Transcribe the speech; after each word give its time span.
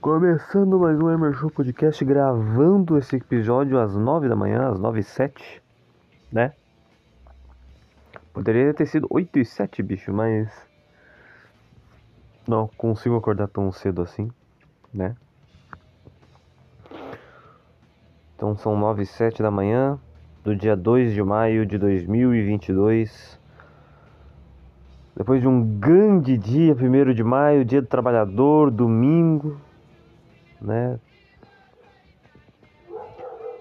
Começando 0.00 0.78
mais 0.78 0.98
um 0.98 1.10
Emer 1.10 1.34
Show 1.34 1.50
Podcast, 1.50 2.02
gravando 2.06 2.96
esse 2.96 3.16
episódio 3.16 3.78
às 3.78 3.94
9 3.94 4.30
da 4.30 4.34
manhã, 4.34 4.70
às 4.70 4.80
9 4.80 5.00
e 5.00 5.02
7, 5.02 5.62
né? 6.32 6.54
Poderia 8.32 8.72
ter 8.72 8.86
sido 8.86 9.06
8 9.10 9.40
e 9.40 9.44
7, 9.44 9.82
bicho, 9.82 10.10
mas. 10.10 10.48
Não 12.48 12.66
consigo 12.66 13.14
acordar 13.14 13.48
tão 13.48 13.70
cedo 13.70 14.00
assim, 14.00 14.30
né? 14.92 15.14
Então 18.34 18.56
são 18.56 18.78
9 18.78 19.02
e 19.02 19.06
7 19.06 19.42
da 19.42 19.50
manhã 19.50 19.98
do 20.42 20.56
dia 20.56 20.74
2 20.74 21.12
de 21.12 21.22
maio 21.22 21.66
de 21.66 21.76
2022. 21.76 23.38
Depois 25.14 25.42
de 25.42 25.46
um 25.46 25.62
grande 25.78 26.38
dia, 26.38 26.74
1 26.74 27.12
de 27.12 27.22
maio, 27.22 27.66
dia 27.66 27.82
do 27.82 27.86
trabalhador, 27.86 28.70
domingo 28.70 29.60
né? 30.60 30.98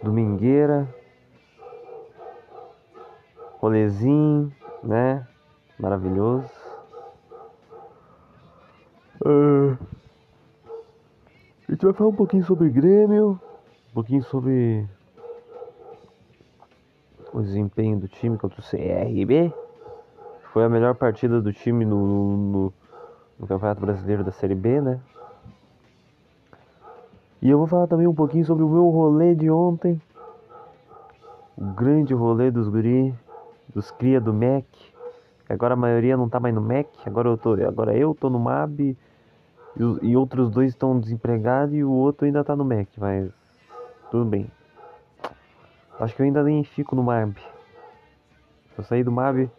Domingueira, 0.03 0.87
rolezinho, 3.59 4.51
né? 4.83 5.27
Maravilhoso. 5.77 6.49
Uh, 9.25 9.77
a 11.67 11.71
gente 11.71 11.85
vai 11.85 11.93
falar 11.93 12.09
um 12.09 12.15
pouquinho 12.15 12.43
sobre 12.45 12.69
Grêmio, 12.69 13.39
um 13.91 13.93
pouquinho 13.93 14.23
sobre 14.23 14.87
o 17.33 17.41
desempenho 17.41 17.99
do 17.99 18.07
time 18.07 18.37
contra 18.37 18.59
o 18.59 18.63
CRB. 18.63 19.53
Foi 20.51 20.63
a 20.63 20.69
melhor 20.69 20.95
partida 20.95 21.41
do 21.41 21.53
time 21.53 21.85
no, 21.85 22.37
no, 22.37 22.73
no 23.37 23.47
Campeonato 23.47 23.81
Brasileiro 23.81 24.23
da 24.23 24.31
Série 24.31 24.55
B, 24.55 24.81
né? 24.81 24.99
E 27.41 27.49
eu 27.49 27.57
vou 27.57 27.67
falar 27.67 27.87
também 27.87 28.05
um 28.05 28.13
pouquinho 28.13 28.45
sobre 28.45 28.63
o 28.63 28.69
meu 28.69 28.89
rolê 28.89 29.33
de 29.33 29.49
ontem. 29.49 30.01
O 31.55 31.63
grande 31.63 32.13
rolê 32.13 32.51
dos 32.51 32.67
guri, 32.67 33.13
dos 33.73 33.91
cria 33.91 34.19
do 34.19 34.33
Mac. 34.33 34.65
Agora 35.47 35.73
a 35.73 35.77
maioria 35.77 36.17
não 36.17 36.29
tá 36.29 36.39
mais 36.39 36.53
no 36.53 36.61
Mac, 36.61 36.87
agora 37.05 37.29
eu 37.29 37.37
tô, 37.37 37.53
agora 37.53 37.97
eu 37.97 38.13
tô 38.13 38.29
no 38.29 38.39
MAB 38.39 38.81
e, 38.81 38.95
e 40.01 40.15
outros 40.15 40.51
dois 40.51 40.69
estão 40.69 40.99
desempregados 40.99 41.73
e 41.73 41.83
o 41.83 41.89
outro 41.89 42.25
ainda 42.25 42.43
tá 42.43 42.55
no 42.55 42.63
Mac, 42.63 42.87
mas 42.97 43.31
tudo 44.11 44.25
bem. 44.25 44.45
Acho 45.99 46.15
que 46.15 46.21
eu 46.21 46.25
ainda 46.25 46.43
nem 46.43 46.63
fico 46.63 46.95
no 46.95 47.03
MAB. 47.03 47.37
Se 47.37 48.79
eu 48.79 48.83
sair 48.83 49.03
do 49.03 49.11
MAB, 49.11 49.49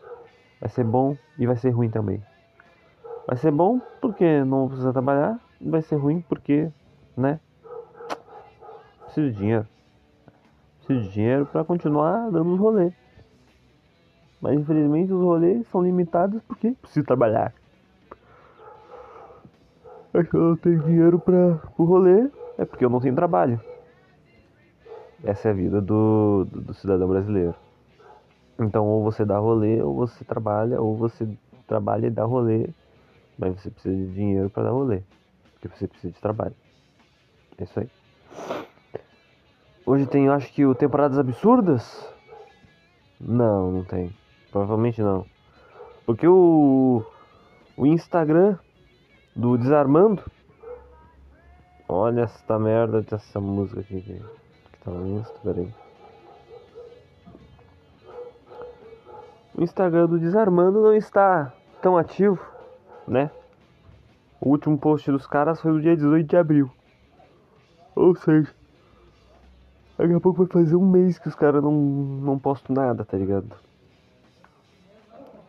vai 0.60 0.70
ser 0.70 0.84
bom 0.84 1.16
e 1.36 1.46
vai 1.46 1.56
ser 1.56 1.70
ruim 1.70 1.90
também. 1.90 2.22
Vai 3.26 3.36
ser 3.36 3.50
bom 3.50 3.80
porque 4.00 4.44
não 4.44 4.68
precisa 4.68 4.92
trabalhar, 4.92 5.40
vai 5.60 5.82
ser 5.82 5.96
ruim 5.96 6.20
porque, 6.28 6.70
né? 7.16 7.40
Preciso 9.10 9.32
de 9.32 9.38
dinheiro. 9.38 9.66
Preciso 10.78 11.08
de 11.08 11.12
dinheiro 11.12 11.46
para 11.46 11.64
continuar 11.64 12.30
dando 12.30 12.54
os 12.54 12.60
rolês. 12.60 12.92
Mas 14.40 14.56
infelizmente 14.56 15.12
os 15.12 15.20
rolês 15.20 15.66
são 15.66 15.82
limitados 15.82 16.40
porque 16.44 16.70
preciso 16.80 17.04
trabalhar. 17.04 17.52
É 20.14 20.22
que 20.22 20.34
eu 20.34 20.40
não 20.40 20.56
tenho 20.56 20.80
dinheiro 20.82 21.18
para 21.18 21.60
o 21.76 21.84
rolê, 21.84 22.30
é 22.56 22.64
porque 22.64 22.84
eu 22.84 22.90
não 22.90 23.00
tenho 23.00 23.14
trabalho. 23.16 23.60
Essa 25.24 25.48
é 25.48 25.50
a 25.50 25.54
vida 25.54 25.80
do, 25.80 26.44
do, 26.44 26.60
do 26.60 26.74
cidadão 26.74 27.08
brasileiro. 27.08 27.54
Então 28.60 28.86
ou 28.86 29.02
você 29.02 29.24
dá 29.24 29.38
rolê, 29.38 29.82
ou 29.82 29.94
você 29.94 30.24
trabalha, 30.24 30.80
ou 30.80 30.96
você 30.96 31.28
trabalha 31.66 32.06
e 32.06 32.10
dá 32.10 32.24
rolê. 32.24 32.70
Mas 33.36 33.60
você 33.60 33.70
precisa 33.70 33.96
de 33.96 34.12
dinheiro 34.14 34.48
para 34.50 34.64
dar 34.64 34.70
rolê. 34.70 35.02
Porque 35.54 35.66
você 35.66 35.88
precisa 35.88 36.12
de 36.12 36.20
trabalho. 36.20 36.54
É 37.58 37.64
isso 37.64 37.80
aí. 37.80 37.99
Hoje 39.90 40.06
tem, 40.06 40.28
acho 40.28 40.52
que 40.52 40.64
o 40.64 40.72
Temporadas 40.72 41.18
Absurdas? 41.18 42.08
Não, 43.20 43.72
não 43.72 43.82
tem. 43.82 44.14
Provavelmente 44.52 45.02
não. 45.02 45.26
Porque 46.06 46.28
o, 46.28 47.04
o 47.76 47.86
Instagram 47.86 48.56
do 49.34 49.58
Desarmando. 49.58 50.22
Olha 51.88 52.20
essa 52.20 52.56
merda 52.56 53.02
dessa 53.02 53.40
música 53.40 53.80
aqui 53.80 54.00
que, 54.00 54.14
que 54.14 54.78
tá 54.84 54.92
no 54.92 55.18
Insta, 55.18 55.34
peraí. 55.42 55.74
O 59.56 59.64
Instagram 59.64 60.06
do 60.06 60.20
Desarmando 60.20 60.82
não 60.82 60.94
está 60.94 61.52
tão 61.82 61.98
ativo, 61.98 62.38
né? 63.08 63.28
O 64.40 64.50
último 64.50 64.78
post 64.78 65.10
dos 65.10 65.26
caras 65.26 65.60
foi 65.60 65.72
no 65.72 65.80
dia 65.80 65.96
18 65.96 66.28
de 66.28 66.36
abril. 66.36 66.70
Ou 67.96 68.14
seja, 68.14 68.54
Daqui 70.00 70.14
a 70.14 70.20
pouco 70.20 70.38
vai 70.38 70.46
fazer 70.46 70.76
um 70.76 70.90
mês 70.90 71.18
que 71.18 71.28
os 71.28 71.34
caras 71.34 71.62
não, 71.62 71.72
não 71.72 72.38
postam 72.38 72.74
nada, 72.74 73.04
tá 73.04 73.18
ligado? 73.18 73.54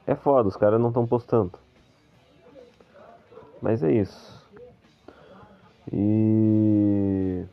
É 0.05 0.13
foda, 0.13 0.49
os 0.49 0.57
caras 0.57 0.77
não 0.77 0.89
estão 0.89 1.07
postando. 1.07 1.53
Mas 3.61 3.81
é 3.81 3.93
isso. 3.93 4.45
E. 5.89 7.45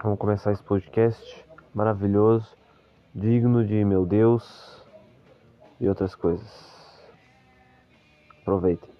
Vamos 0.00 0.16
começar 0.20 0.52
esse 0.52 0.62
podcast 0.62 1.44
maravilhoso, 1.74 2.46
digno 3.12 3.66
de 3.66 3.84
meu 3.84 4.06
Deus 4.06 4.80
e 5.80 5.88
outras 5.88 6.14
coisas. 6.14 6.46
Aproveitem. 8.42 8.95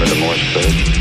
Remember 0.00 0.14
the 0.14 0.20
Morse 0.20 0.52
code? 0.52 0.97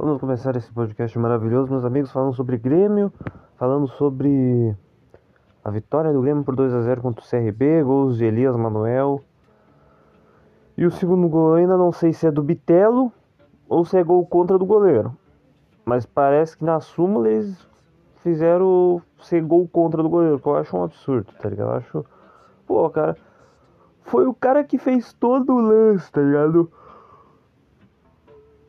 Vamos 0.00 0.20
começar 0.20 0.54
esse 0.54 0.70
podcast 0.72 1.18
maravilhoso, 1.18 1.72
meus 1.72 1.84
amigos, 1.84 2.12
falando 2.12 2.32
sobre 2.32 2.56
Grêmio, 2.56 3.12
falando 3.56 3.88
sobre 3.88 4.72
a 5.64 5.70
vitória 5.72 6.12
do 6.12 6.22
Grêmio 6.22 6.44
por 6.44 6.54
2 6.54 6.72
a 6.72 6.82
0 6.82 7.02
contra 7.02 7.24
o 7.24 7.28
CRB, 7.28 7.82
gols 7.82 8.16
de 8.16 8.24
Elias 8.24 8.54
Manuel. 8.54 9.20
E 10.76 10.86
o 10.86 10.90
segundo 10.92 11.28
gol 11.28 11.54
ainda 11.54 11.76
não 11.76 11.90
sei 11.90 12.12
se 12.12 12.28
é 12.28 12.30
do 12.30 12.44
Bitelo 12.44 13.12
ou 13.68 13.84
se 13.84 13.98
é 13.98 14.04
gol 14.04 14.24
contra 14.24 14.56
do 14.56 14.64
goleiro. 14.64 15.16
Mas 15.84 16.06
parece 16.06 16.56
que 16.56 16.64
na 16.64 16.78
súmula 16.78 17.28
eles 17.28 17.68
fizeram 18.22 19.02
ser 19.20 19.42
gol 19.42 19.66
contra 19.66 20.00
do 20.00 20.08
goleiro, 20.08 20.38
que 20.38 20.46
eu 20.46 20.54
acho 20.54 20.76
um 20.76 20.84
absurdo, 20.84 21.26
tá 21.42 21.48
ligado? 21.48 21.70
Eu 21.70 21.74
acho. 21.74 22.04
Pô, 22.68 22.88
cara. 22.88 23.16
Foi 24.02 24.28
o 24.28 24.32
cara 24.32 24.62
que 24.62 24.78
fez 24.78 25.12
todo 25.12 25.56
o 25.56 25.60
lance, 25.60 26.12
tá 26.12 26.20
ligado? 26.20 26.70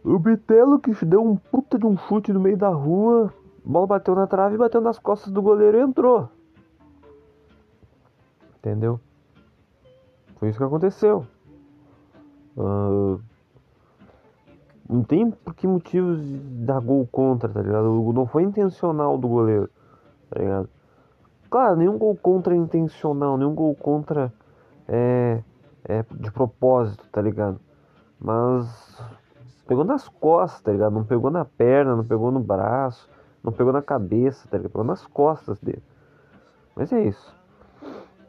O 0.10 0.18
Bitelo 0.18 0.80
que 0.80 1.06
deu 1.06 1.24
um 1.24 1.36
puta 1.36 1.78
de 1.78 1.86
um 1.86 1.96
chute 1.96 2.34
no 2.34 2.40
meio 2.40 2.58
da 2.58 2.70
rua. 2.70 3.32
A 3.64 3.70
bola 3.70 3.86
bateu 3.86 4.16
na 4.16 4.26
trave, 4.26 4.58
bateu 4.58 4.82
nas 4.82 4.98
costas 4.98 5.32
do 5.32 5.40
goleiro 5.40 5.78
e 5.78 5.82
entrou. 5.82 6.28
Entendeu? 8.58 9.00
Foi 10.38 10.50
isso 10.50 10.58
que 10.58 10.64
aconteceu. 10.64 11.28
Ah, 12.58 13.20
não 14.90 15.04
tem 15.04 15.30
por 15.30 15.54
que 15.54 15.68
motivos 15.68 16.20
dar 16.66 16.80
gol 16.80 17.08
contra, 17.12 17.48
tá 17.48 17.62
ligado? 17.62 18.12
Não 18.12 18.26
foi 18.26 18.42
intencional 18.42 19.16
do 19.16 19.28
goleiro, 19.28 19.70
tá 20.32 20.40
ligado? 20.40 20.70
Claro, 21.52 21.76
nenhum 21.76 22.00
gol 22.00 22.16
contra 22.16 22.56
é 22.56 22.58
intencional, 22.58 23.38
nenhum 23.38 23.54
gol 23.54 23.76
contra 23.76 24.34
é, 24.88 25.44
é 25.84 26.04
de 26.20 26.32
propósito, 26.32 27.06
tá 27.12 27.22
ligado? 27.22 27.60
Mas 28.20 28.98
pegou 29.70 29.84
nas 29.86 30.10
costas, 30.10 30.62
tá 30.62 30.72
ligado? 30.72 30.92
Não 30.92 31.04
pegou 31.04 31.30
na 31.30 31.46
perna, 31.46 31.96
não 31.96 32.04
pegou 32.04 32.32
no 32.32 32.40
braço, 32.40 33.08
não 33.44 33.54
pegou 33.54 33.72
na 33.72 33.84
cabeça, 33.84 34.48
tá 34.50 34.58
ligado? 34.58 34.72
Pegou 34.72 34.84
nas 34.84 35.06
costas 35.06 35.60
dele. 35.60 35.84
Mas 36.76 36.92
é 36.92 37.04
isso. 37.04 37.36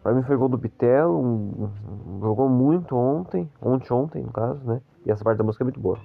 Pra 0.02 0.12
mim 0.12 0.22
foi 0.22 0.36
gol 0.36 0.50
do 0.50 0.58
Bitelo, 0.58 1.18
um, 1.18 1.70
um- 2.08 2.20
jogou 2.20 2.46
muito 2.46 2.94
ontem, 2.94 3.50
ontem, 3.60 3.92
ontem 3.92 4.22
no 4.22 4.30
caso, 4.30 4.60
né? 4.64 4.82
E 5.06 5.10
essa 5.10 5.24
parte 5.24 5.38
da 5.38 5.44
música 5.44 5.64
é 5.64 5.66
muito 5.66 5.80
boa. 5.80 5.98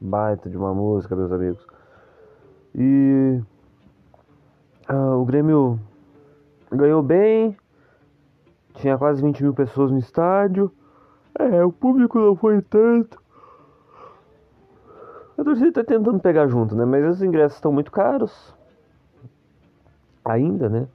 Baita 0.00 0.50
de 0.50 0.56
uma 0.56 0.74
música, 0.74 1.14
meus 1.14 1.30
amigos. 1.30 1.64
E 2.74 3.40
ah, 4.88 5.14
o 5.14 5.24
Grêmio 5.24 5.78
ganhou 6.72 7.00
bem. 7.00 7.56
Tinha 8.74 8.98
quase 8.98 9.22
20 9.22 9.42
mil 9.44 9.54
pessoas 9.54 9.92
no 9.92 9.98
estádio. 9.98 10.72
É, 11.38 11.64
o 11.64 11.70
público 11.70 12.18
não 12.18 12.34
foi 12.34 12.60
tanto. 12.60 13.22
A 15.38 15.44
torcida 15.44 15.72
tá 15.72 15.84
tentando 15.84 16.18
pegar 16.18 16.48
junto, 16.48 16.74
né? 16.74 16.84
Mas 16.84 17.06
os 17.06 17.22
ingressos 17.22 17.58
estão 17.58 17.72
muito 17.72 17.92
caros. 17.92 18.58
Ainda, 20.32 20.68
né? 20.68 20.86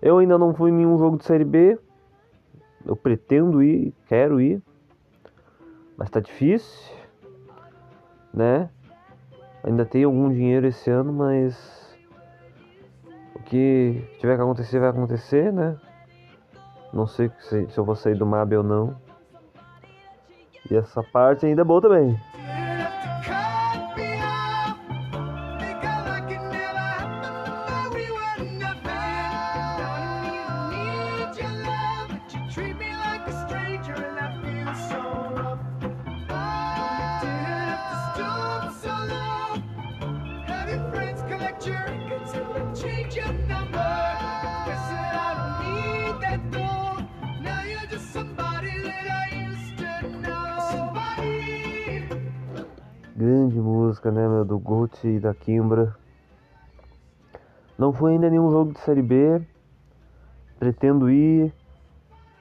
Eu 0.00 0.18
ainda 0.18 0.36
não 0.38 0.54
fui 0.54 0.70
em 0.70 0.74
nenhum 0.74 0.98
jogo 0.98 1.16
de 1.16 1.24
Série 1.24 1.44
B. 1.44 1.78
Eu 2.84 2.94
pretendo 2.94 3.62
ir, 3.62 3.94
quero 4.06 4.40
ir. 4.40 4.62
Mas 5.96 6.10
tá 6.10 6.20
difícil 6.20 6.96
né? 8.36 8.68
Ainda 9.64 9.86
tem 9.86 10.04
algum 10.04 10.28
dinheiro 10.28 10.66
esse 10.66 10.90
ano, 10.90 11.12
mas 11.12 11.96
o 13.34 13.40
que 13.40 14.04
tiver 14.20 14.36
que 14.36 14.42
acontecer 14.42 14.78
vai 14.78 14.90
acontecer, 14.90 15.52
né? 15.52 15.76
Não 16.92 17.06
sei 17.06 17.32
se, 17.40 17.66
eu 17.76 17.84
vou 17.84 17.96
sair 17.96 18.14
do 18.14 18.26
MAB 18.26 18.52
ou 18.58 18.62
não. 18.62 18.96
E 20.70 20.76
essa 20.76 21.02
parte 21.02 21.46
ainda 21.46 21.62
é 21.62 21.64
boa 21.64 21.80
também. 21.80 22.16
Grande 53.16 53.58
música, 53.58 54.12
né, 54.12 54.28
meu? 54.28 54.44
Do 54.44 54.58
Gucci 54.58 55.08
e 55.08 55.18
da 55.18 55.32
Kimbra. 55.32 55.96
Não 57.78 57.90
foi 57.90 58.12
ainda 58.12 58.28
nenhum 58.28 58.50
jogo 58.50 58.74
de 58.74 58.80
Série 58.80 59.00
B. 59.00 59.40
Pretendo 60.58 61.08
ir. 61.08 61.50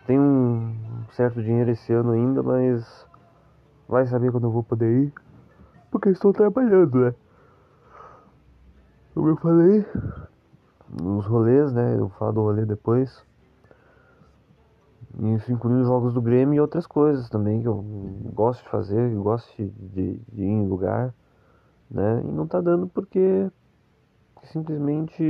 Tenho 0.06 0.22
um 0.22 1.06
certo 1.14 1.42
dinheiro 1.42 1.72
esse 1.72 1.94
ano 1.94 2.12
ainda, 2.12 2.44
mas 2.44 3.08
vai 3.88 4.06
saber 4.06 4.34
quando 4.34 4.48
eu 4.48 4.52
vou 4.52 4.64
poder 4.64 5.04
ir. 5.04 5.14
Porque 5.90 6.10
estou 6.10 6.34
trabalhando, 6.34 7.06
né? 7.06 7.16
Como 9.14 9.30
eu 9.30 9.38
falei, 9.38 9.86
nos 10.90 11.26
rolês, 11.26 11.72
né? 11.72 11.96
Eu 11.98 12.10
falar 12.10 12.32
do 12.32 12.42
rolê 12.42 12.66
depois. 12.66 13.24
Isso 15.18 15.52
incluindo 15.52 15.86
jogos 15.86 16.14
do 16.14 16.22
Grêmio 16.22 16.56
e 16.56 16.60
outras 16.60 16.86
coisas 16.86 17.30
também 17.30 17.62
que 17.62 17.68
eu 17.68 17.82
gosto 18.34 18.64
de 18.64 18.70
fazer, 18.70 19.12
eu 19.12 19.24
gosto 19.24 19.50
de, 19.56 19.70
de- 19.70 20.20
de 20.32 20.42
ir 20.44 20.48
em 20.48 20.68
lugar, 20.68 21.14
né? 21.90 22.22
E 22.22 22.32
não 22.32 22.46
tá 22.48 22.60
dando 22.60 22.88
porque 22.88 23.50
simplesmente, 24.44 25.24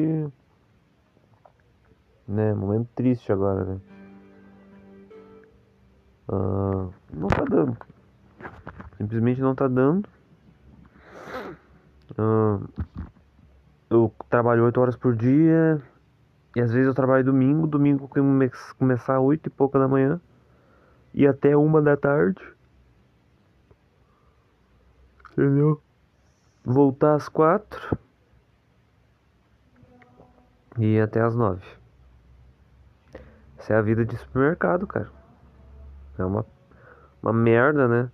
né? 2.27 2.53
Momento 2.53 2.89
triste 2.95 3.31
agora, 3.31 3.63
né? 3.65 3.81
Ah, 6.27 6.89
não 7.13 7.27
tá 7.27 7.43
dando. 7.45 7.77
Simplesmente 8.97 9.41
não 9.41 9.53
tá 9.53 9.67
dando. 9.67 10.09
Ah, 12.17 12.59
eu 13.89 14.11
trabalho 14.29 14.65
8 14.65 14.79
horas 14.81 14.95
por 14.95 15.15
dia. 15.15 15.81
E 16.55 16.61
às 16.61 16.71
vezes 16.71 16.87
eu 16.87 16.93
trabalho 16.93 17.23
domingo. 17.23 17.67
Domingo 17.67 18.09
começar 18.77 19.17
às 19.17 19.21
8 19.21 19.47
e 19.47 19.49
pouca 19.49 19.77
da 19.77 19.87
manhã. 19.87 20.19
E 21.13 21.27
até 21.27 21.55
uma 21.55 21.81
da 21.81 21.97
tarde. 21.97 22.41
Entendeu? 25.31 25.81
Voltar 26.63 27.15
às 27.15 27.27
4. 27.27 27.97
E 30.79 30.95
ir 30.95 31.01
até 31.01 31.21
às 31.21 31.35
9. 31.35 31.61
Essa 33.57 33.73
é 33.73 33.77
a 33.77 33.81
vida 33.81 34.05
de 34.05 34.15
supermercado, 34.17 34.87
cara. 34.87 35.09
É 36.17 36.23
uma, 36.23 36.45
uma 37.21 37.33
merda, 37.33 37.87
né? 37.87 38.11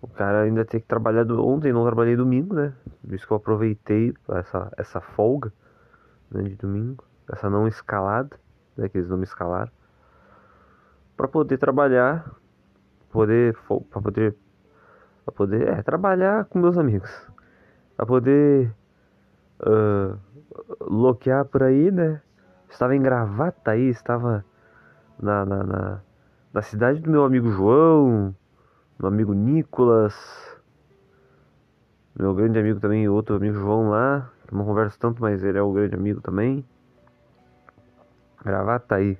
O 0.00 0.08
cara 0.08 0.42
ainda 0.42 0.64
tem 0.64 0.80
que 0.80 0.86
trabalhar 0.86 1.24
do... 1.24 1.44
ontem, 1.46 1.72
não 1.72 1.84
trabalhei 1.84 2.16
domingo, 2.16 2.54
né? 2.54 2.72
Por 3.02 3.14
isso 3.14 3.26
que 3.26 3.32
eu 3.32 3.36
aproveitei 3.36 4.14
essa, 4.28 4.72
essa 4.76 5.00
folga 5.00 5.52
né, 6.30 6.42
de 6.42 6.56
domingo, 6.56 7.04
essa 7.30 7.50
não 7.50 7.66
escalada, 7.66 8.38
né? 8.76 8.88
Que 8.88 8.98
eles 8.98 9.08
não 9.08 9.16
me 9.16 9.24
escalaram, 9.24 9.70
pra 11.16 11.28
poder 11.28 11.58
trabalhar, 11.58 12.30
poder, 13.10 13.56
pra 13.90 14.00
poder, 14.00 14.36
pra 15.24 15.34
poder, 15.34 15.68
é, 15.68 15.82
trabalhar 15.82 16.44
com 16.46 16.58
meus 16.58 16.78
amigos, 16.78 17.10
pra 17.96 18.06
poder 18.06 18.72
ah, 19.60 20.16
loquear 20.80 21.44
por 21.44 21.62
aí, 21.62 21.90
né? 21.90 22.20
Estava 22.68 22.94
em 22.94 23.02
Gravataí, 23.02 23.88
estava 23.88 24.44
na, 25.20 25.46
na, 25.46 25.64
na, 25.64 26.00
na 26.52 26.62
cidade 26.62 27.00
do 27.00 27.10
meu 27.10 27.24
amigo 27.24 27.50
João, 27.50 28.34
meu 28.98 29.08
amigo 29.08 29.32
Nicolas, 29.32 30.14
Meu 32.18 32.34
grande 32.34 32.58
amigo 32.58 32.80
também, 32.80 33.08
outro 33.08 33.36
amigo 33.36 33.58
João 33.58 33.90
lá. 33.90 34.30
Não 34.50 34.64
converso 34.64 34.98
tanto, 34.98 35.20
mas 35.20 35.44
ele 35.44 35.58
é 35.58 35.62
o 35.62 35.72
grande 35.72 35.94
amigo 35.94 36.20
também. 36.20 36.64
Gravataí. 38.46 39.18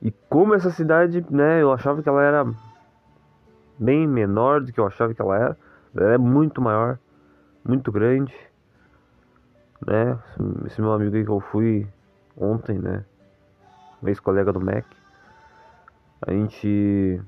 E 0.00 0.12
como 0.28 0.54
essa 0.54 0.70
cidade, 0.70 1.24
né, 1.30 1.60
eu 1.60 1.72
achava 1.72 2.02
que 2.02 2.08
ela 2.08 2.22
era 2.22 2.46
bem 3.78 4.06
menor 4.06 4.62
do 4.62 4.72
que 4.72 4.78
eu 4.78 4.86
achava 4.86 5.12
que 5.12 5.20
ela 5.20 5.36
era. 5.36 5.58
Ela 5.94 6.14
é 6.14 6.18
muito 6.18 6.62
maior, 6.62 6.98
muito 7.64 7.90
grande, 7.90 8.34
né? 9.84 10.18
Esse 10.66 10.80
meu 10.80 10.92
amigo 10.92 11.16
aí 11.16 11.24
que 11.24 11.30
eu 11.30 11.40
fui 11.40 11.86
ontem, 12.36 12.78
né? 12.78 13.04
Ex-colega 14.04 14.52
do 14.52 14.60
Mac. 14.60 14.84
A 16.22 16.30
gente. 16.30 17.20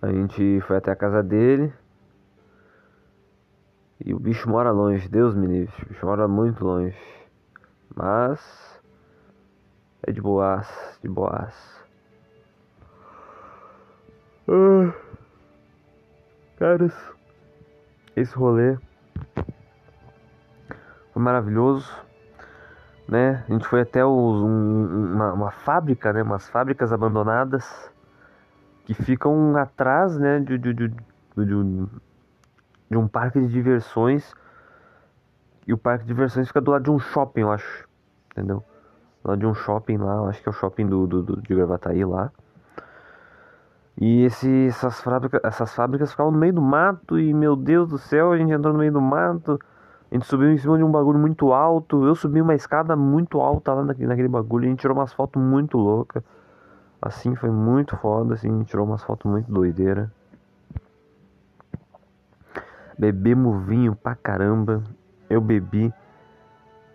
A 0.00 0.12
gente 0.12 0.60
foi 0.66 0.76
até 0.76 0.92
a 0.92 0.96
casa 0.96 1.22
dele. 1.22 1.72
E 4.04 4.14
o 4.14 4.18
bicho 4.18 4.48
mora 4.48 4.70
longe, 4.70 5.08
Deus 5.08 5.34
me 5.34 5.46
livre. 5.46 5.74
O 5.84 5.88
bicho 5.88 6.06
mora 6.06 6.28
muito 6.28 6.64
longe. 6.64 6.96
Mas. 7.94 8.40
É 10.06 10.12
de 10.12 10.20
boas, 10.20 10.66
de 11.02 11.08
boas. 11.08 11.54
Ah, 14.48 14.92
caras, 16.56 16.92
esse 18.16 18.34
rolê 18.34 18.76
foi 21.12 21.22
maravilhoso, 21.22 21.88
né? 23.08 23.44
A 23.48 23.52
gente 23.52 23.66
foi 23.66 23.82
até 23.82 24.04
os- 24.04 24.40
um- 24.42 25.14
uma, 25.14 25.32
uma 25.32 25.50
fábrica, 25.50 26.12
né? 26.12 26.22
Umas 26.22 26.48
fábricas 26.48 26.92
abandonadas 26.92 27.90
que 28.86 28.94
ficam 28.94 29.56
atrás, 29.56 30.18
né? 30.18 30.40
De, 30.40 30.56
de, 30.58 30.72
de, 30.72 30.88
de 30.88 31.86
de 32.90 32.96
um 32.96 33.06
parque 33.06 33.40
de 33.40 33.46
diversões. 33.46 34.34
E 35.66 35.72
o 35.72 35.78
parque 35.78 36.04
de 36.04 36.08
diversões 36.08 36.48
fica 36.48 36.60
do 36.60 36.70
lado 36.70 36.84
de 36.84 36.90
um 36.90 36.98
shopping, 36.98 37.40
eu 37.42 37.52
acho. 37.52 37.88
Entendeu? 38.32 38.62
Do 39.22 39.30
lado 39.30 39.38
de 39.40 39.46
um 39.46 39.54
shopping 39.54 39.98
lá, 39.98 40.28
acho 40.28 40.42
que 40.42 40.48
é 40.48 40.50
o 40.50 40.54
shopping 40.54 40.86
do, 40.86 41.06
do, 41.06 41.22
do- 41.22 41.42
de 41.42 41.54
Gravataí 41.54 42.04
lá. 42.04 42.30
E 44.00 44.22
esse, 44.24 44.66
essas, 44.66 45.00
fábricas, 45.00 45.40
essas 45.44 45.74
fábricas 45.74 46.10
ficavam 46.10 46.32
no 46.32 46.38
meio 46.38 46.54
do 46.54 46.62
mato 46.62 47.18
e, 47.18 47.34
meu 47.34 47.54
Deus 47.54 47.88
do 47.88 47.98
céu, 47.98 48.32
a 48.32 48.38
gente 48.38 48.50
entrou 48.52 48.72
no 48.72 48.78
meio 48.78 48.92
do 48.92 49.00
mato. 49.00 49.58
A 50.10 50.14
gente 50.14 50.26
subiu 50.26 50.50
em 50.50 50.56
cima 50.58 50.76
de 50.78 50.82
um 50.82 50.90
bagulho 50.90 51.18
muito 51.18 51.52
alto. 51.52 52.04
Eu 52.06 52.14
subi 52.14 52.40
uma 52.40 52.54
escada 52.54 52.96
muito 52.96 53.40
alta 53.40 53.74
lá 53.74 53.84
naquele, 53.84 54.08
naquele 54.08 54.28
bagulho. 54.28 54.66
A 54.66 54.68
gente 54.70 54.80
tirou 54.80 54.96
umas 54.96 55.12
fotos 55.12 55.40
muito 55.40 55.76
loucas. 55.76 56.22
Assim, 57.00 57.34
foi 57.34 57.50
muito 57.50 57.96
foda. 57.96 58.34
Assim, 58.34 58.48
a 58.48 58.58
gente 58.58 58.68
tirou 58.68 58.86
umas 58.86 59.02
fotos 59.02 59.30
muito 59.30 59.52
doideira. 59.52 60.10
Bebemos 62.98 63.64
vinho 63.66 63.94
pra 63.94 64.14
caramba. 64.14 64.82
Eu 65.30 65.40
bebi. 65.40 65.94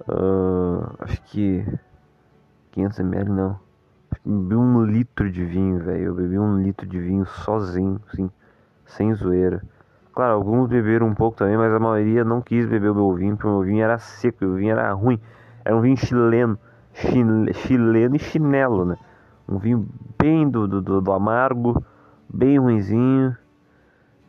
ah, 0.07 0.95
acho 0.99 1.21
que 1.23 1.63
500ml 2.71 3.31
não. 3.31 3.59
Acho 4.11 4.21
que 4.23 4.29
bebi 4.29 4.55
um 4.55 4.85
litro 4.85 5.31
de 5.31 5.45
vinho, 5.45 5.79
velho. 5.79 6.05
Eu 6.05 6.15
bebi 6.15 6.39
um 6.39 6.61
litro 6.61 6.87
de 6.87 6.99
vinho 6.99 7.25
sozinho, 7.25 8.01
assim, 8.11 8.29
sem 8.85 9.13
zoeira. 9.15 9.63
Claro, 10.13 10.35
alguns 10.35 10.69
beberam 10.69 11.07
um 11.07 11.15
pouco 11.15 11.37
também, 11.37 11.57
mas 11.57 11.73
a 11.73 11.79
maioria 11.79 12.23
não 12.25 12.41
quis 12.41 12.67
beber 12.67 12.89
o 12.91 12.95
meu 12.95 13.13
vinho, 13.15 13.35
porque 13.37 13.47
o 13.47 13.51
meu 13.59 13.63
vinho 13.63 13.83
era 13.83 13.97
seco, 13.99 14.45
o 14.45 14.55
vinho 14.55 14.71
era 14.73 14.91
ruim. 14.93 15.19
Era 15.65 15.75
um 15.77 15.81
vinho 15.81 15.97
chileno, 15.97 16.59
chile- 16.93 17.53
chileno 17.53 18.15
e 18.15 18.19
chinelo, 18.19 18.85
né? 18.85 18.97
Um 19.49 19.57
vinho 19.59 19.87
bem 20.19 20.49
do, 20.49 20.67
do- 20.67 21.01
do 21.01 21.11
amargo, 21.13 21.83
bem 22.29 22.59
ruinzinho. 22.59 23.35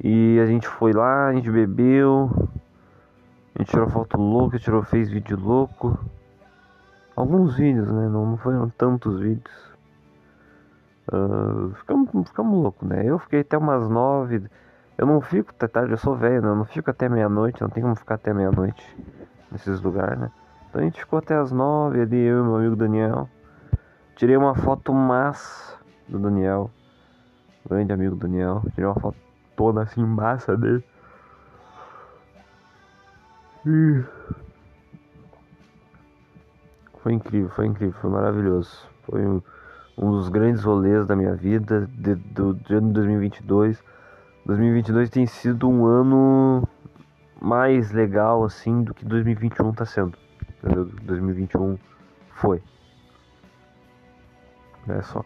E 0.02 0.38
a 0.42 0.46
gente 0.46 0.68
foi 0.68 0.92
lá, 0.92 1.28
a 1.28 1.34
gente 1.34 1.50
bebeu, 1.50 2.45
a 3.56 3.62
gente 3.62 3.70
tirou 3.70 3.88
foto 3.88 4.18
louca, 4.18 4.58
tirou, 4.58 4.82
fez 4.82 5.08
vídeo 5.08 5.38
louco. 5.40 5.98
Alguns 7.16 7.56
vídeos, 7.56 7.90
né? 7.90 8.06
Não, 8.06 8.26
não 8.26 8.36
foram 8.36 8.68
tantos 8.68 9.18
vídeos. 9.18 9.74
Ah, 11.10 11.70
ficamos, 11.74 12.28
ficamos 12.28 12.62
loucos, 12.62 12.86
né? 12.86 13.02
Eu 13.06 13.18
fiquei 13.18 13.40
até 13.40 13.56
umas 13.56 13.88
nove. 13.88 14.44
Eu 14.98 15.06
não 15.06 15.22
fico 15.22 15.52
até 15.52 15.66
tarde, 15.66 15.92
eu 15.92 15.96
sou 15.96 16.14
velho, 16.14 16.42
né? 16.42 16.48
Eu 16.48 16.56
não 16.56 16.66
fico 16.66 16.90
até 16.90 17.08
meia-noite, 17.08 17.62
não 17.62 17.70
tem 17.70 17.82
como 17.82 17.96
ficar 17.96 18.16
até 18.16 18.34
meia-noite 18.34 18.84
nesses 19.50 19.80
lugares, 19.80 20.18
né? 20.18 20.30
Então 20.68 20.82
a 20.82 20.84
gente 20.84 21.00
ficou 21.00 21.18
até 21.18 21.34
as 21.34 21.50
nove 21.50 22.02
ali, 22.02 22.18
eu 22.18 22.40
e 22.40 22.42
meu 22.42 22.56
amigo 22.56 22.76
Daniel. 22.76 23.26
Tirei 24.16 24.36
uma 24.36 24.54
foto 24.54 24.92
massa 24.92 25.78
do 26.06 26.18
Daniel. 26.18 26.70
Grande 27.66 27.90
amigo 27.90 28.16
Daniel. 28.16 28.62
Tirei 28.74 28.84
uma 28.84 29.00
foto 29.00 29.16
toda 29.56 29.82
assim 29.82 30.04
massa 30.04 30.54
dele. 30.58 30.84
Foi 37.02 37.12
incrível, 37.12 37.50
foi 37.50 37.66
incrível, 37.66 37.94
foi 38.00 38.10
maravilhoso. 38.10 38.88
Foi 39.02 39.26
um, 39.26 39.42
um 39.98 40.10
dos 40.12 40.28
grandes 40.28 40.62
rolês 40.62 41.04
da 41.04 41.16
minha 41.16 41.34
vida 41.34 41.88
de, 41.92 42.14
do, 42.14 42.54
de 42.54 42.74
ano 42.74 42.92
2022. 42.92 43.82
2022 44.44 45.10
tem 45.10 45.26
sido 45.26 45.68
um 45.68 45.84
ano 45.84 46.62
mais 47.40 47.90
legal 47.90 48.44
assim 48.44 48.84
do 48.84 48.94
que 48.94 49.04
2021 49.04 49.72
tá 49.72 49.84
sendo. 49.84 50.16
Entendeu? 50.62 50.84
2021 51.02 51.76
foi. 52.34 52.62
É 54.88 55.02
só 55.02 55.24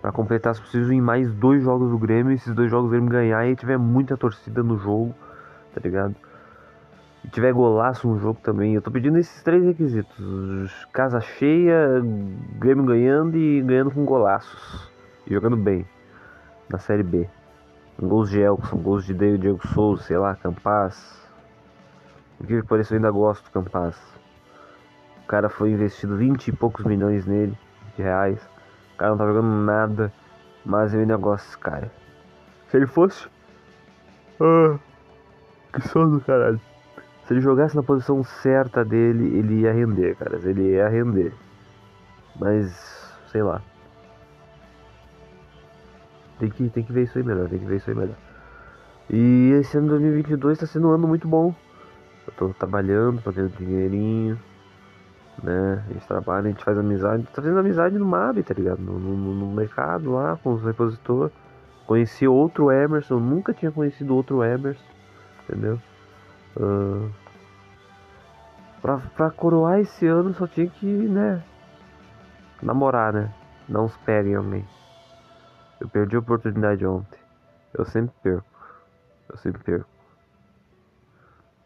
para 0.00 0.12
completar, 0.12 0.54
se 0.54 0.60
preciso 0.60 0.92
em 0.92 1.00
mais 1.00 1.32
dois 1.32 1.62
jogos 1.62 1.90
do 1.90 1.98
Grêmio, 1.98 2.32
esses 2.32 2.54
dois 2.54 2.70
jogos 2.70 2.88
do 2.88 2.90
Grêmio 2.90 3.10
ganhar 3.10 3.46
e 3.46 3.56
tiver 3.56 3.78
muita 3.78 4.18
torcida 4.18 4.62
no 4.62 4.76
jogo, 4.76 5.14
tá 5.74 5.80
ligado? 5.82 6.14
E 7.24 7.28
tiver 7.28 7.52
golaço 7.52 8.06
no 8.06 8.18
jogo 8.18 8.38
também. 8.42 8.74
Eu 8.74 8.82
tô 8.82 8.90
pedindo 8.90 9.18
esses 9.18 9.42
três 9.42 9.64
requisitos: 9.64 10.86
casa 10.92 11.20
cheia, 11.20 12.02
Grêmio 12.58 12.84
ganhando 12.84 13.36
e 13.36 13.62
ganhando 13.62 13.90
com 13.90 14.04
golaços. 14.04 14.92
E 15.26 15.32
jogando 15.32 15.56
bem 15.56 15.86
na 16.68 16.78
Série 16.78 17.02
B. 17.02 17.28
Gols 17.98 18.30
de 18.30 18.40
Elkson, 18.40 18.76
gols 18.76 19.06
de 19.06 19.14
Diego 19.14 19.66
Souza, 19.68 20.02
sei 20.02 20.18
lá, 20.18 20.34
Campaz. 20.34 21.22
O 22.40 22.44
que 22.46 22.62
pareça, 22.64 22.92
eu 22.92 22.96
ainda 22.96 23.10
gosto 23.10 23.44
do 23.44 23.50
Campaz. 23.50 23.96
O 25.22 25.26
cara 25.26 25.48
foi 25.48 25.70
investido 25.70 26.16
20 26.16 26.48
e 26.48 26.52
poucos 26.52 26.84
milhões 26.84 27.24
nele, 27.24 27.56
de 27.96 28.02
reais. 28.02 28.44
O 28.94 28.96
cara 28.98 29.12
não 29.12 29.18
tá 29.18 29.26
jogando 29.26 29.64
nada, 29.64 30.12
mas 30.64 30.92
eu 30.92 31.00
ainda 31.00 31.16
gosto 31.16 31.46
desse 31.46 31.58
cara. 31.58 31.90
Se 32.68 32.76
ele 32.76 32.86
fosse. 32.86 33.28
Ah, 34.40 34.76
que 35.72 35.88
sono 35.88 36.20
caralho. 36.20 36.60
Se 37.24 37.32
ele 37.32 37.40
jogasse 37.40 37.74
na 37.74 37.82
posição 37.82 38.22
certa 38.22 38.84
dele, 38.84 39.38
ele 39.38 39.60
ia 39.60 39.72
render, 39.72 40.14
cara. 40.16 40.38
Ele 40.42 40.72
ia 40.72 40.88
render. 40.88 41.32
Mas, 42.38 43.10
sei 43.28 43.42
lá. 43.42 43.62
Tem 46.38 46.50
que, 46.50 46.68
tem 46.68 46.84
que 46.84 46.92
ver 46.92 47.04
isso 47.04 47.16
aí 47.16 47.24
melhor, 47.24 47.48
tem 47.48 47.58
que 47.58 47.64
ver 47.64 47.76
isso 47.76 47.88
aí 47.88 47.96
melhor. 47.96 48.16
E 49.08 49.52
esse 49.60 49.78
ano 49.78 49.88
2022 49.88 50.58
tá 50.58 50.66
sendo 50.66 50.88
um 50.88 50.92
ano 50.92 51.08
muito 51.08 51.26
bom. 51.26 51.54
Eu 52.26 52.32
tô 52.34 52.48
trabalhando, 52.50 53.20
fazendo 53.22 53.56
dinheirinho, 53.56 54.38
né? 55.42 55.84
A 55.88 55.92
gente 55.92 56.06
trabalha, 56.06 56.46
a 56.46 56.50
gente 56.50 56.64
faz 56.64 56.76
amizade. 56.76 57.22
Tá 57.24 57.40
fazendo 57.40 57.58
amizade 57.58 57.98
no 57.98 58.04
MAB, 58.04 58.42
tá 58.42 58.52
ligado? 58.52 58.80
No, 58.80 58.98
no, 58.98 59.34
no 59.34 59.46
mercado 59.52 60.12
lá, 60.12 60.36
com 60.42 60.54
os 60.54 60.62
repositores. 60.62 61.32
Conheci 61.86 62.26
outro 62.26 62.70
Emerson, 62.70 63.18
nunca 63.18 63.52
tinha 63.52 63.70
conhecido 63.70 64.14
outro 64.14 64.42
Emerson, 64.42 64.82
entendeu? 65.48 65.78
Ah, 66.56 67.10
pra, 68.80 68.98
pra 68.98 69.30
coroar 69.30 69.80
esse 69.80 70.06
ano 70.06 70.32
só 70.34 70.46
tinha 70.46 70.68
que, 70.68 70.86
né? 70.86 71.42
Namorar, 72.62 73.12
né? 73.12 73.34
Não 73.68 73.86
os 73.86 73.96
peguem 73.98 74.34
alguém. 74.34 74.64
Eu 75.80 75.88
perdi 75.88 76.16
a 76.16 76.20
oportunidade 76.20 76.86
ontem. 76.86 77.18
Eu 77.72 77.84
sempre 77.84 78.14
perco. 78.22 78.46
Eu 79.28 79.36
sempre 79.38 79.62
perco. 79.62 79.88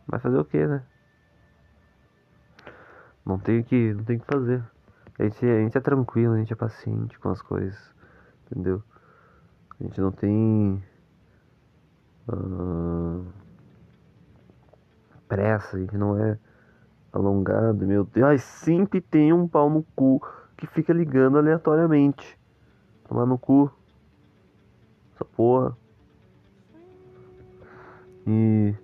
Mas 0.06 0.22
fazer 0.22 0.38
o 0.38 0.44
que, 0.44 0.66
né? 0.66 0.82
Não 3.24 3.38
tem 3.38 3.62
que, 3.62 3.92
não 3.92 4.04
tem 4.04 4.18
que 4.18 4.24
fazer. 4.24 4.64
A 5.18 5.24
gente, 5.24 5.44
a 5.44 5.60
gente 5.60 5.76
é 5.76 5.80
tranquilo, 5.80 6.34
a 6.34 6.38
gente 6.38 6.52
é 6.52 6.56
paciente 6.56 7.18
com 7.18 7.28
as 7.28 7.42
coisas. 7.42 7.78
Entendeu? 8.46 8.82
A 9.78 9.84
gente 9.84 10.00
não 10.00 10.10
tem. 10.10 10.82
ah, 12.28 13.22
pressa, 15.28 15.78
gente 15.78 15.96
não 15.96 16.18
é 16.18 16.38
alongado, 17.12 17.86
meu 17.86 18.04
Deus. 18.04 18.26
Ai, 18.26 18.38
sempre 18.38 19.00
tem 19.00 19.32
um 19.32 19.46
pau 19.46 19.68
no 19.68 19.82
cu 19.94 20.20
que 20.56 20.66
fica 20.66 20.92
ligando 20.92 21.38
aleatoriamente. 21.38 22.38
Tomar 23.08 23.26
no 23.26 23.38
cu. 23.38 23.70
Essa 25.14 25.24
porra. 25.24 25.76
E 28.26 28.74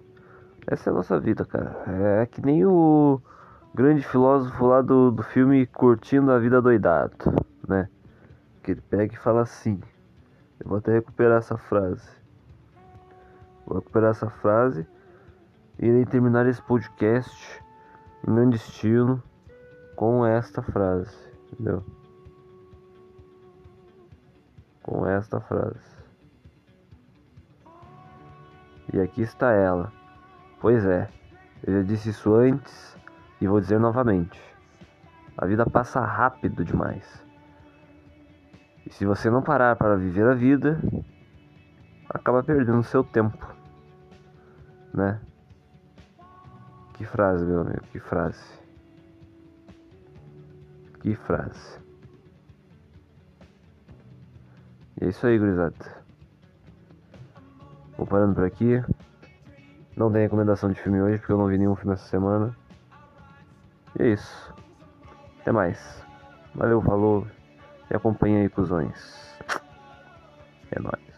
essa 0.67 0.91
é 0.91 0.93
a 0.93 0.95
nossa 0.95 1.19
vida, 1.19 1.45
cara. 1.45 1.83
É 2.23 2.27
que 2.27 2.41
nem 2.41 2.65
o 2.65 3.21
grande 3.75 4.03
filósofo 4.03 4.67
lá 4.67 4.81
do, 4.81 5.11
do 5.11 5.23
filme 5.23 5.67
Curtindo 5.67 6.31
a 6.31 6.39
Vida 6.39 6.63
Doidado, 6.63 7.15
né? 7.69 7.89
Que 8.63 8.73
ele 8.73 8.81
pega 8.81 9.13
e 9.13 9.19
fala 9.19 9.43
assim. 9.43 9.81
Eu 10.61 10.69
vou 10.69 10.79
até 10.79 10.93
recuperar 10.93 11.39
essa 11.39 11.59
frase. 11.59 12.09
Vou 13.67 13.79
recuperar 13.79 14.11
essa 14.11 14.31
frase 14.31 14.87
irei 15.79 16.05
terminar 16.05 16.47
esse 16.47 16.63
podcast 16.63 17.63
em 18.27 18.35
grande 18.35 18.57
estilo 18.57 19.23
com 19.97 20.25
esta 20.25 20.63
frase, 20.63 21.17
entendeu? 21.53 21.85
Com 24.83 25.07
esta 25.07 25.41
frase. 25.41 25.95
E 28.93 29.01
aqui 29.01 29.23
está 29.23 29.53
ela. 29.53 29.93
Pois 30.61 30.85
é, 30.85 31.09
eu 31.67 31.75
já 31.75 31.83
disse 31.83 32.11
isso 32.11 32.35
antes 32.35 32.97
e 33.41 33.47
vou 33.47 33.61
dizer 33.61 33.79
novamente. 33.79 34.41
A 35.37 35.47
vida 35.47 35.67
passa 35.67 36.01
rápido 36.01 36.65
demais. 36.65 37.25
E 38.87 38.91
se 38.93 39.05
você 39.05 39.31
não 39.31 39.43
parar 39.43 39.77
para 39.77 39.97
viver 39.97 40.27
a 40.27 40.35
vida, 40.35 40.79
acaba 42.09 42.43
perdendo 42.43 42.83
seu 42.83 43.03
tempo, 43.03 43.47
né? 44.93 45.21
Que 46.95 47.05
frase, 47.05 47.45
meu 47.45 47.61
amigo, 47.61 47.83
que 47.93 48.01
frase. 48.01 48.43
Que 51.01 51.15
frase. 51.17 51.79
E 55.01 55.05
é 55.05 55.09
isso 55.09 55.27
aí, 55.27 55.39
gurizada. 55.39 56.05
Vou 57.97 58.07
parando 58.07 58.35
por 58.35 58.45
aqui. 58.45 58.83
Não 59.97 60.11
tem 60.11 60.23
recomendação 60.23 60.71
de 60.71 60.81
filme 60.81 61.01
hoje, 61.01 61.19
porque 61.19 61.33
eu 61.33 61.39
não 61.39 61.47
vi 61.47 61.59
nenhum 61.59 61.77
filme 61.77 61.95
essa 61.95 62.09
semana. 62.09 62.57
E 63.99 64.03
é 64.03 64.09
isso. 64.13 64.55
Até 65.41 65.53
mais. 65.53 66.05
Valeu, 66.55 66.81
falou. 66.81 67.27
E 67.91 67.95
acompanha 67.95 68.41
aí, 68.41 68.49
cuzões. 68.49 69.37
É 70.71 70.81
nóis. 70.81 71.14